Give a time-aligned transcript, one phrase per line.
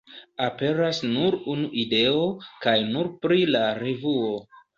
[0.43, 2.25] Aperas nur unu ideo,
[2.65, 4.35] kaj nur pri la revuo.